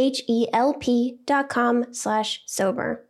[0.00, 3.09] H-E-L-P dot com slash sober.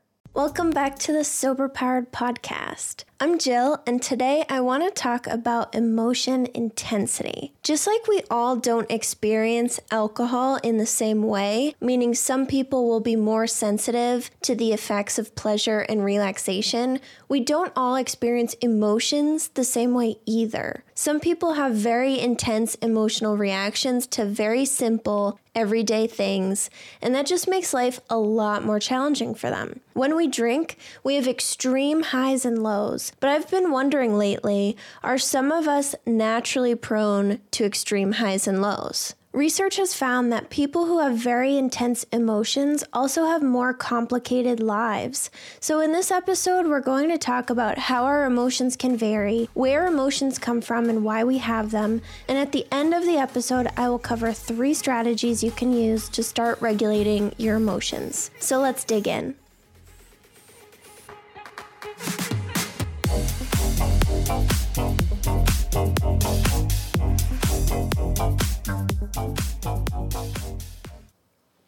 [0.33, 3.03] Welcome back to the Sober Powered Podcast.
[3.19, 7.53] I'm Jill, and today I want to talk about emotion intensity.
[7.63, 13.01] Just like we all don't experience alcohol in the same way, meaning some people will
[13.01, 19.49] be more sensitive to the effects of pleasure and relaxation, we don't all experience emotions
[19.49, 20.85] the same way either.
[21.01, 26.69] Some people have very intense emotional reactions to very simple, everyday things,
[27.01, 29.79] and that just makes life a lot more challenging for them.
[29.93, 33.13] When we drink, we have extreme highs and lows.
[33.19, 38.61] But I've been wondering lately are some of us naturally prone to extreme highs and
[38.61, 39.15] lows?
[39.33, 45.31] Research has found that people who have very intense emotions also have more complicated lives.
[45.61, 49.87] So, in this episode, we're going to talk about how our emotions can vary, where
[49.87, 52.01] emotions come from, and why we have them.
[52.27, 56.09] And at the end of the episode, I will cover three strategies you can use
[56.09, 58.31] to start regulating your emotions.
[58.41, 59.35] So, let's dig in.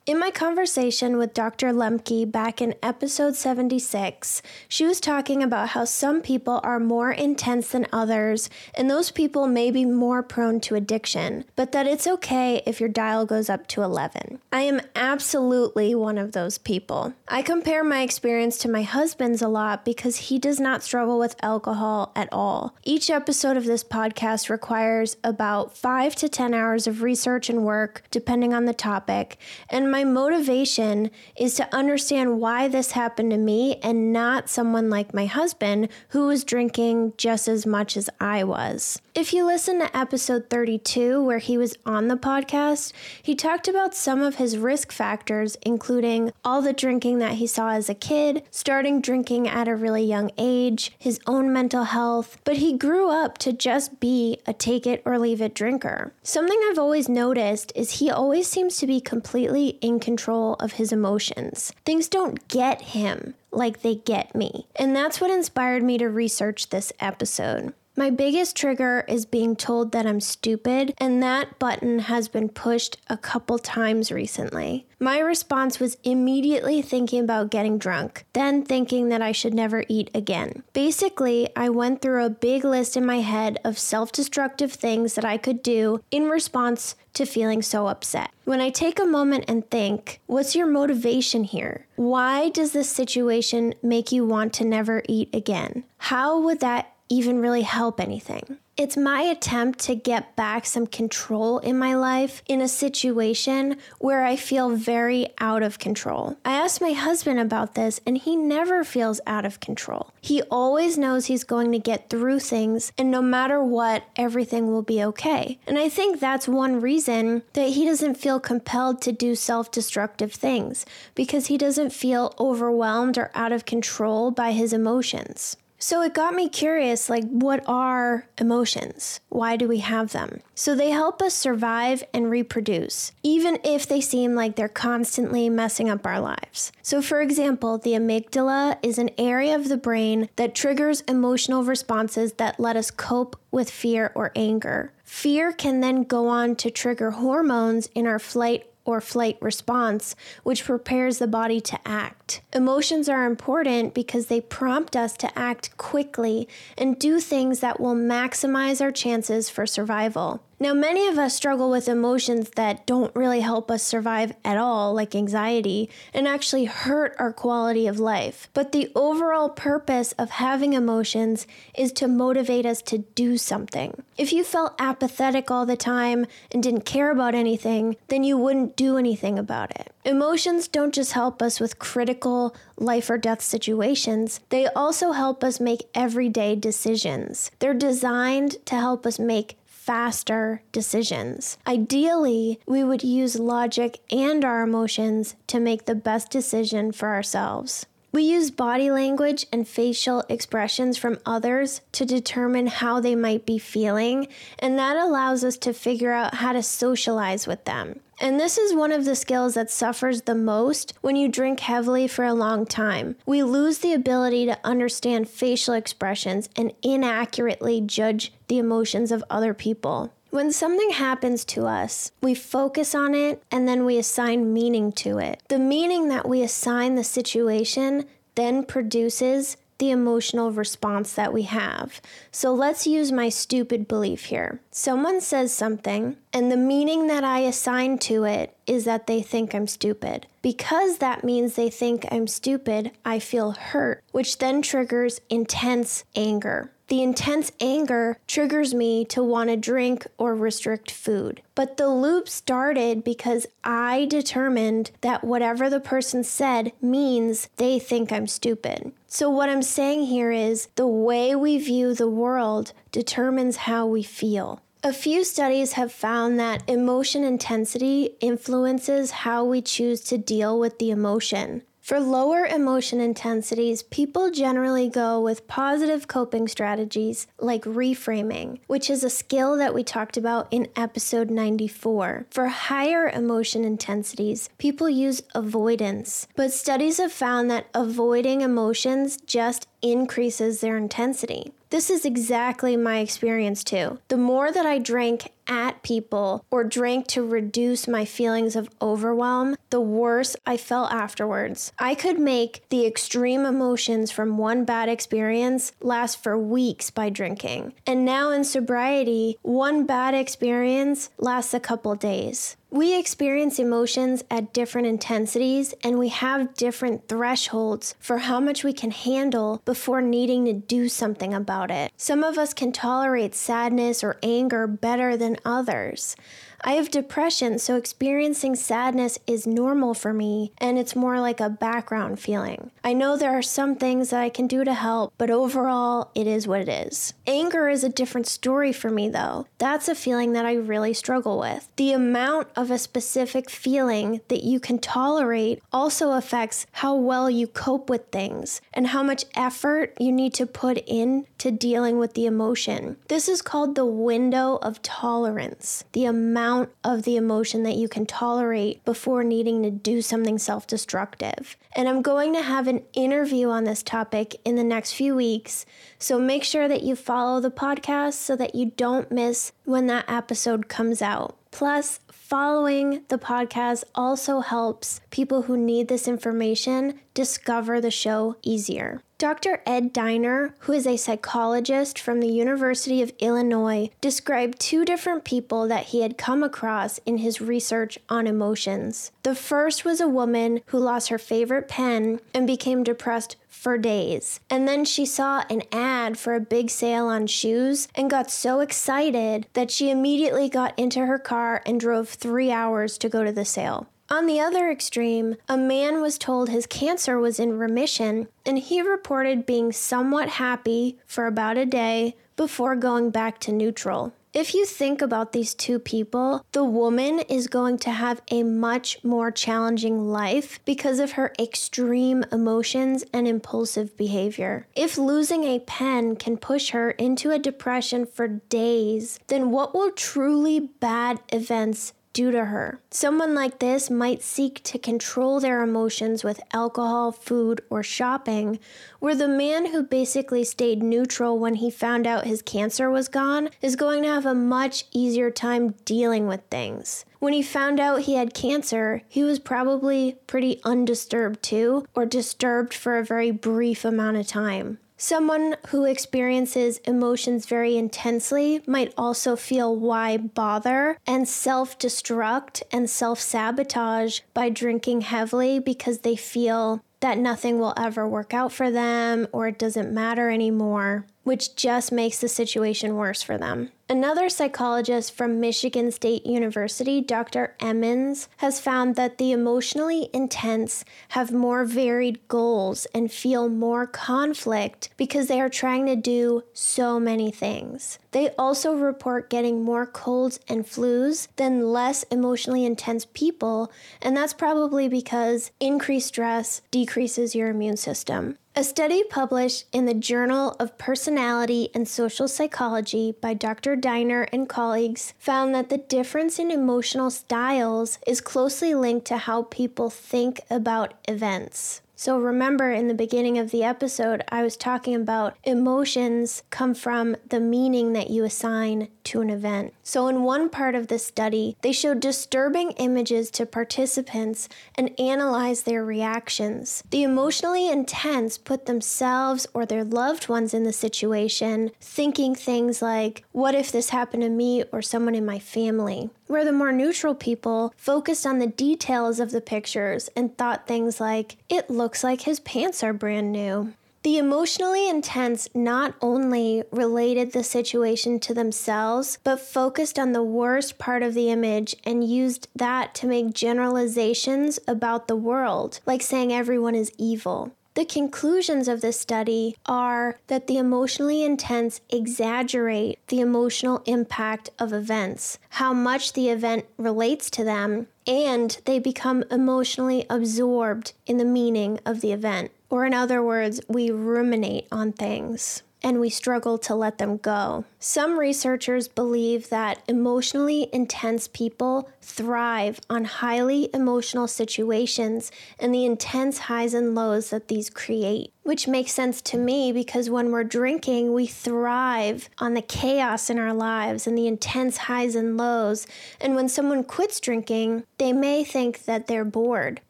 [0.05, 1.67] In my conversation with Dr.
[1.67, 7.69] Lembke back in episode 76, she was talking about how some people are more intense
[7.69, 12.61] than others, and those people may be more prone to addiction, but that it's okay
[12.65, 14.39] if your dial goes up to 11.
[14.51, 17.13] I am absolutely one of those people.
[17.29, 21.37] I compare my experience to my husband's a lot because he does not struggle with
[21.41, 22.75] alcohol at all.
[22.83, 28.03] Each episode of this podcast requires about 5 to 10 hours of research and work,
[28.11, 29.37] depending on the topic,
[29.69, 35.13] and my motivation is to understand why this happened to me and not someone like
[35.13, 38.99] my husband who was drinking just as much as I was.
[39.13, 42.91] If you listen to episode 32, where he was on the podcast,
[43.21, 47.73] he talked about some of his risk factors, including all the drinking that he saw
[47.73, 52.57] as a kid, starting drinking at a really young age, his own mental health, but
[52.57, 56.11] he grew up to just be a take it or leave it drinker.
[56.23, 60.91] Something I've always noticed is he always seems to be completely in control of his
[60.91, 61.73] emotions.
[61.85, 64.65] Things don't get him like they get me.
[64.77, 67.73] And that's what inspired me to research this episode.
[67.95, 72.97] My biggest trigger is being told that I'm stupid, and that button has been pushed
[73.07, 74.87] a couple times recently.
[74.99, 80.09] My response was immediately thinking about getting drunk, then thinking that I should never eat
[80.15, 80.63] again.
[80.73, 85.25] Basically, I went through a big list in my head of self destructive things that
[85.25, 88.31] I could do in response to feeling so upset.
[88.45, 91.85] When I take a moment and think, what's your motivation here?
[91.95, 95.83] Why does this situation make you want to never eat again?
[95.97, 98.57] How would that even really help anything.
[98.75, 104.25] It's my attempt to get back some control in my life in a situation where
[104.25, 106.37] I feel very out of control.
[106.43, 110.11] I asked my husband about this, and he never feels out of control.
[110.21, 114.81] He always knows he's going to get through things, and no matter what, everything will
[114.81, 115.59] be okay.
[115.67, 120.33] And I think that's one reason that he doesn't feel compelled to do self destructive
[120.33, 120.83] things
[121.13, 125.57] because he doesn't feel overwhelmed or out of control by his emotions.
[125.83, 129.19] So it got me curious like, what are emotions?
[129.27, 130.39] Why do we have them?
[130.55, 135.89] So they help us survive and reproduce, even if they seem like they're constantly messing
[135.89, 136.71] up our lives.
[136.81, 142.31] So, for example, the amygdala is an area of the brain that triggers emotional responses
[142.35, 144.93] that let us cope with fear or anger.
[145.03, 150.65] Fear can then go on to trigger hormones in our flight or flight response, which
[150.65, 152.41] prepares the body to act.
[152.53, 156.47] Emotions are important because they prompt us to act quickly
[156.77, 160.43] and do things that will maximize our chances for survival.
[160.59, 164.93] Now, many of us struggle with emotions that don't really help us survive at all,
[164.93, 168.49] like anxiety, and actually hurt our quality of life.
[168.53, 171.47] But the overall purpose of having emotions
[171.77, 174.03] is to motivate us to do something.
[174.17, 178.75] If you felt apathetic all the time and didn't care about anything, then you wouldn't
[178.75, 179.91] do anything about it.
[180.05, 185.59] Emotions don't just help us with critical life or death situations, they also help us
[185.59, 187.49] make everyday decisions.
[187.59, 191.57] They're designed to help us make faster decisions.
[191.67, 197.85] Ideally, we would use logic and our emotions to make the best decision for ourselves.
[198.13, 203.57] We use body language and facial expressions from others to determine how they might be
[203.57, 204.27] feeling,
[204.59, 207.99] and that allows us to figure out how to socialize with them.
[208.23, 212.07] And this is one of the skills that suffers the most when you drink heavily
[212.07, 213.17] for a long time.
[213.25, 219.53] We lose the ability to understand facial expressions and inaccurately judge the emotions of other
[219.53, 220.13] people.
[220.29, 225.17] When something happens to us, we focus on it and then we assign meaning to
[225.17, 225.43] it.
[225.49, 228.05] The meaning that we assign the situation
[228.35, 231.99] then produces the emotional response that we have.
[232.31, 234.61] So let's use my stupid belief here.
[234.71, 239.53] Someone says something, and the meaning that I assign to it is that they think
[239.53, 240.25] I'm stupid.
[240.41, 246.71] Because that means they think I'm stupid, I feel hurt, which then triggers intense anger.
[246.87, 251.41] The intense anger triggers me to want to drink or restrict food.
[251.55, 258.11] But the loop started because I determined that whatever the person said means they think
[258.11, 258.91] I'm stupid.
[259.07, 264.03] So, what I'm saying here is the way we view the world determines how we
[264.03, 264.61] feel.
[264.85, 270.77] A few studies have found that emotion intensity influences how we choose to deal with
[270.77, 271.61] the emotion.
[271.83, 279.03] For lower emotion intensities, people generally go with positive coping strategies like reframing, which is
[279.03, 282.27] a skill that we talked about in episode 94.
[282.31, 289.67] For higher emotion intensities, people use avoidance, but studies have found that avoiding emotions just
[289.81, 291.51] increases their intensity.
[291.69, 293.99] This is exactly my experience too.
[294.07, 299.55] The more that I drank at people or drank to reduce my feelings of overwhelm,
[299.69, 301.71] the worse I felt afterwards.
[301.79, 307.73] I could make the extreme emotions from one bad experience last for weeks by drinking.
[307.85, 312.55] And now in sobriety, one bad experience lasts a couple days.
[312.73, 318.73] We experience emotions at different intensities and we have different thresholds for how much we
[318.73, 321.91] can handle before needing to do something about it.
[321.97, 326.15] Some of us can tolerate sadness or anger better than others.
[326.65, 331.49] I have depression, so experiencing sadness is normal for me, and it's more like a
[331.49, 332.71] background feeling.
[332.85, 336.25] I know there are some things that I can do to help, but overall, it
[336.25, 337.13] is what it is.
[337.27, 339.45] Anger is a different story for me, though.
[339.57, 341.67] That's a feeling that I really struggle with.
[341.75, 347.45] The amount of a specific feeling that you can tolerate also affects how well you
[347.45, 352.13] cope with things and how much effort you need to put in to dealing with
[352.13, 352.95] the emotion.
[353.09, 356.05] This is called the window of tolerance, the
[356.53, 361.57] amount of the emotion that you can tolerate before needing to do something self destructive.
[361.75, 365.65] And I'm going to have an interview on this topic in the next few weeks,
[365.97, 370.05] so make sure that you follow the podcast so that you don't miss when that
[370.07, 371.37] episode comes out.
[371.51, 379.01] Plus, following the podcast also helps people who need this information discover the show easier.
[379.23, 379.61] Dr.
[379.65, 385.65] Ed Diener, who is a psychologist from the University of Illinois, described two different people
[385.69, 389.13] that he had come across in his research on emotions.
[389.23, 394.41] The first was a woman who lost her favorite pen and became depressed for days.
[394.49, 398.59] And then she saw an ad for a big sale on shoes and got so
[398.59, 403.31] excited that she immediately got into her car and drove three hours to go to
[403.31, 403.87] the sale.
[404.13, 408.79] On the other extreme, a man was told his cancer was in remission, and he
[408.79, 414.13] reported being somewhat happy for about a day before going back to neutral.
[414.31, 419.03] If you think about these two people, the woman is going to have a much
[419.03, 424.67] more challenging life because of her extreme emotions and impulsive behavior.
[424.75, 429.89] If losing a pen can push her into a depression for days, then what will
[429.89, 432.79] truly bad events do to her.
[432.91, 438.59] Someone like this might seek to control their emotions with alcohol, food, or shopping,
[438.99, 443.49] where the man who basically stayed neutral when he found out his cancer was gone
[443.61, 447.03] is going to have a much easier time dealing with things.
[447.19, 452.73] When he found out he had cancer, he was probably pretty undisturbed too, or disturbed
[452.73, 454.77] for a very brief amount of time.
[454.97, 462.89] Someone who experiences emotions very intensely might also feel why bother and self destruct and
[462.89, 468.71] self sabotage by drinking heavily because they feel that nothing will ever work out for
[468.71, 473.69] them or it doesn't matter anymore, which just makes the situation worse for them.
[473.93, 477.55] Another psychologist from Michigan State University, Dr.
[477.59, 484.89] Emmons, has found that the emotionally intense have more varied goals and feel more conflict
[484.97, 487.99] because they are trying to do so many things.
[488.13, 493.71] They also report getting more colds and flus than less emotionally intense people,
[494.01, 498.39] and that's probably because increased stress decreases your immune system.
[498.55, 503.75] A study published in the Journal of Personality and Social Psychology by Dr.
[503.75, 509.41] Diener and colleagues found that the difference in emotional styles is closely linked to how
[509.49, 511.81] people think about events.
[512.03, 517.15] So, remember in the beginning of the episode, I was talking about emotions come from
[517.29, 519.73] the meaning that you assign to an event.
[519.83, 525.65] So, in one part of the study, they showed disturbing images to participants and analyzed
[525.65, 526.83] their reactions.
[526.89, 533.23] The emotionally intense put themselves or their loved ones in the situation, thinking things like,
[533.31, 536.09] What if this happened to me or someone in my family?
[536.33, 540.99] Where the more neutral people focused on the details of the pictures and thought things
[540.99, 543.73] like, It looks like his pants are brand new.
[544.01, 550.79] The emotionally intense not only related the situation to themselves, but focused on the worst
[550.79, 556.33] part of the image and used that to make generalizations about the world, like saying
[556.33, 557.51] everyone is evil.
[557.75, 564.71] The conclusions of this study are that the emotionally intense exaggerate the emotional impact of
[564.71, 571.25] events, how much the event relates to them, and they become emotionally absorbed in the
[571.25, 572.51] meaning of the event.
[572.69, 577.65] Or, in other words, we ruminate on things and we struggle to let them go.
[577.85, 586.37] Some researchers believe that emotionally intense people thrive on highly emotional situations and the intense
[586.37, 591.13] highs and lows that these create which makes sense to me because when we're drinking,
[591.13, 595.87] we thrive on the chaos in our lives and the intense highs and lows.
[596.19, 599.81] And when someone quits drinking, they may think that they're bored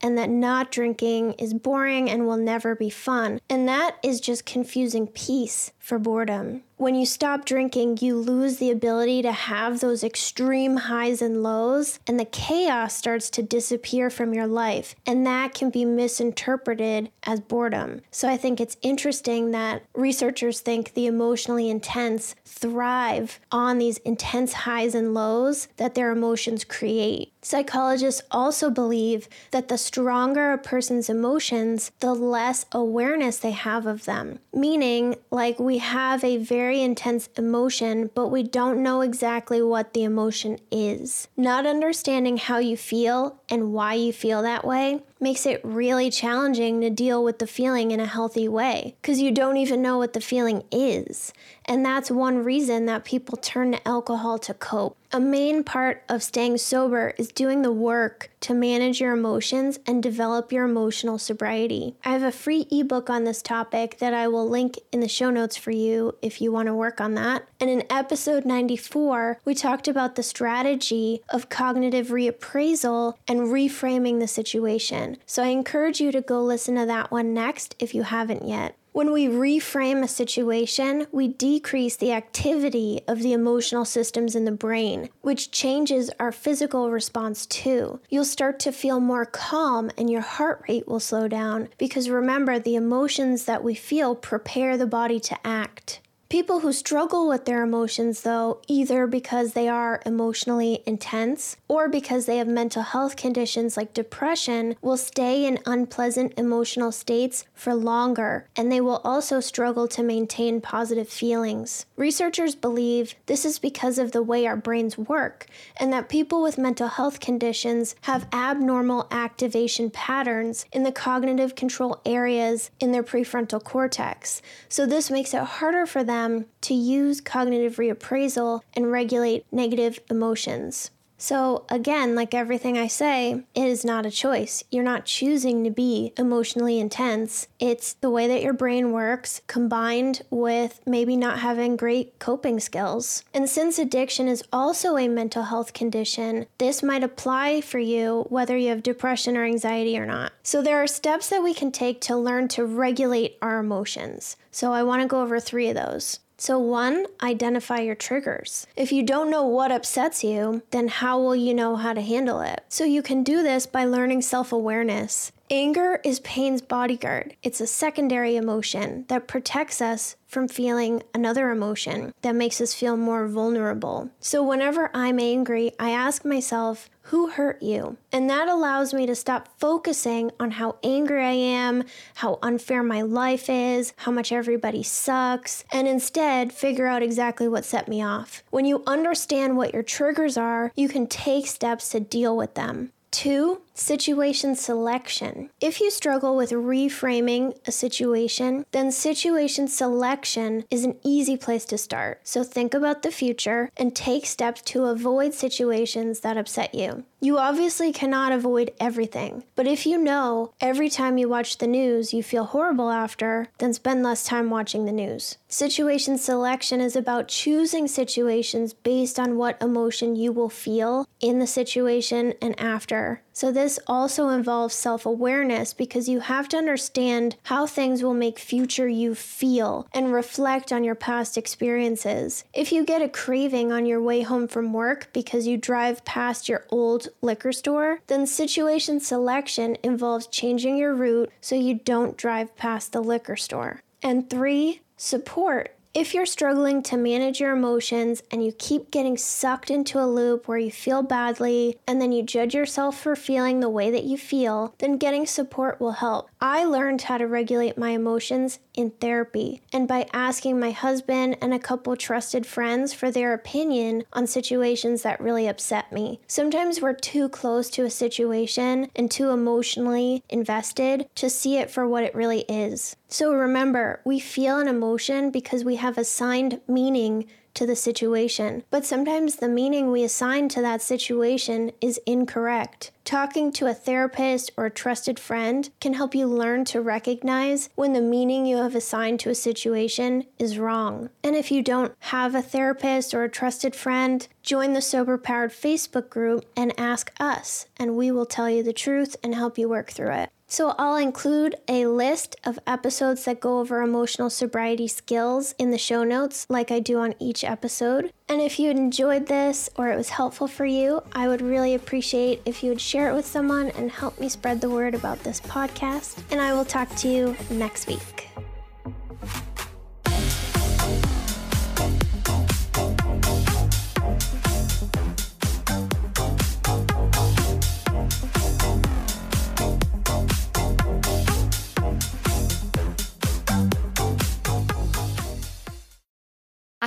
[0.02, 3.40] and that not drinking is boring and will never be fun.
[3.50, 6.64] And that is just confusing peace for boredom.
[6.84, 11.98] When you stop drinking, you lose the ability to have those extreme highs and lows,
[12.06, 14.94] and the chaos starts to disappear from your life.
[15.06, 18.02] And that can be misinterpreted as boredom.
[18.12, 24.52] So I think it's interesting that researchers think the emotionally intense thrive on these intense
[24.52, 27.33] highs and lows that their emotions create.
[27.44, 34.06] Psychologists also believe that the stronger a person's emotions, the less awareness they have of
[34.06, 34.40] them.
[34.54, 40.04] Meaning, like we have a very intense emotion, but we don't know exactly what the
[40.04, 41.28] emotion is.
[41.36, 46.82] Not understanding how you feel and why you feel that way makes it really challenging
[46.82, 50.14] to deal with the feeling in a healthy way because you don't even know what
[50.14, 51.34] the feeling is.
[51.66, 54.98] And that's one reason that people turn to alcohol to cope.
[55.16, 60.02] A main part of staying sober is doing the work to manage your emotions and
[60.02, 61.96] develop your emotional sobriety.
[62.04, 65.30] I have a free ebook on this topic that I will link in the show
[65.30, 67.48] notes for you if you want to work on that.
[67.60, 74.28] And in episode 94, we talked about the strategy of cognitive reappraisal and reframing the
[74.28, 75.13] situation.
[75.26, 78.76] So I encourage you to go listen to that one next if you haven't yet.
[78.94, 84.52] When we reframe a situation, we decrease the activity of the emotional systems in the
[84.52, 88.00] brain, which changes our physical response too.
[88.12, 92.60] You'll start to feel more calm and your heart rate will slow down because remember,
[92.60, 96.00] the emotions that we feel prepare the body to act.
[96.34, 102.26] People who struggle with their emotions, though, either because they are emotionally intense or because
[102.26, 108.48] they have mental health conditions like depression, will stay in unpleasant emotional states for longer,
[108.56, 111.86] and they will also struggle to maintain positive feelings.
[111.98, 115.46] Researchers believe this is because of the way our brains work,
[115.78, 122.02] and that people with mental health conditions have abnormal activation patterns in the cognitive control
[122.08, 124.42] areas in their prefrontal cortex.
[124.68, 130.00] So, this makes it harder for them them to use cognitive reappraisal and regulate negative
[130.10, 130.92] emotions.
[131.24, 134.62] So, again, like everything I say, it is not a choice.
[134.70, 137.48] You're not choosing to be emotionally intense.
[137.62, 143.24] It's the way that your brain works combined with maybe not having great coping skills.
[143.34, 148.58] And since addiction is also a mental health condition, this might apply for you whether
[148.58, 150.34] you have depression or anxiety or not.
[150.44, 154.36] So, there are steps that we can take to learn to regulate our emotions.
[154.52, 156.20] So, I want to go over three of those.
[156.44, 158.68] So, one, identify your triggers.
[158.76, 162.42] If you don't know what upsets you, then how will you know how to handle
[162.42, 162.66] it?
[162.68, 165.32] So, you can do this by learning self awareness.
[165.50, 167.38] Anger is pain's bodyguard.
[167.44, 172.98] It's a secondary emotion that protects us from feeling another emotion that makes us feel
[172.98, 174.10] more vulnerable.
[174.20, 177.98] So, whenever I'm angry, I ask myself, who hurt you?
[178.12, 181.84] And that allows me to stop focusing on how angry I am,
[182.16, 187.66] how unfair my life is, how much everybody sucks, and instead figure out exactly what
[187.66, 188.44] set me off.
[188.52, 192.94] When you understand what your triggers are, you can take steps to deal with them.
[193.12, 195.50] Two, situation selection.
[195.60, 201.78] If you struggle with reframing a situation, then situation selection is an easy place to
[201.78, 202.22] start.
[202.24, 207.04] So think about the future and take steps to avoid situations that upset you.
[207.24, 212.14] You obviously cannot avoid everything, but if you know every time you watch the news
[212.14, 215.38] you feel horrible after, then spend less time watching the news.
[215.48, 221.48] Situation selection is about choosing situations based on what emotion you will feel in the
[221.48, 223.22] situation and after.
[223.34, 228.38] So, this also involves self awareness because you have to understand how things will make
[228.38, 232.44] future you feel and reflect on your past experiences.
[232.54, 236.48] If you get a craving on your way home from work because you drive past
[236.48, 242.56] your old liquor store, then situation selection involves changing your route so you don't drive
[242.56, 243.82] past the liquor store.
[244.04, 245.76] And three, support.
[245.96, 250.48] If you're struggling to manage your emotions and you keep getting sucked into a loop
[250.48, 254.18] where you feel badly and then you judge yourself for feeling the way that you
[254.18, 256.32] feel, then getting support will help.
[256.42, 261.54] I learned how to regulate my emotions in therapy and by asking my husband and
[261.54, 266.20] a couple trusted friends for their opinion on situations that really upset me.
[266.28, 271.88] Sometimes we're too close to a situation and too emotionally invested to see it for
[271.88, 272.96] what it really is.
[273.08, 278.86] So remember, we feel an emotion because we have assigned meaning to the situation, but
[278.86, 282.92] sometimes the meaning we assign to that situation is incorrect.
[283.06, 287.94] Talking to a therapist or a trusted friend can help you learn to recognize when
[287.94, 291.10] the meaning you have assigned to a situation is wrong.
[291.24, 295.52] And if you don't have a therapist or a trusted friend, join the Sober Powered
[295.52, 299.68] Facebook group and ask us, and we will tell you the truth and help you
[299.68, 300.30] work through it.
[300.48, 305.78] So I'll include a list of episodes that go over emotional sobriety skills in the
[305.78, 308.12] show notes, like I do on each episode.
[308.30, 312.42] And if you enjoyed this or it was helpful for you, I would really appreciate
[312.46, 315.42] if you would share it with someone and help me spread the word about this
[315.42, 316.22] podcast.
[316.32, 318.23] And I will talk to you next week.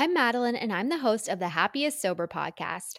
[0.06, 2.98] I'm Madeline, and I'm the host of the Happiest Sober podcast.